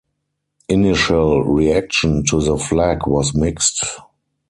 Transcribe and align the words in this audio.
Initial 0.67 1.43
reaction 1.43 2.23
to 2.25 2.41
the 2.41 2.57
flag 2.57 3.05
was 3.05 3.35
mixed. 3.35 3.85